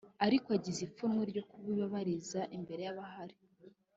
ariko 0.25 0.47
agize 0.57 0.79
ipfunwe 0.87 1.21
ryo 1.31 1.43
kubibariza 1.49 2.41
imbere 2.57 2.81
y’abahari. 2.87 3.35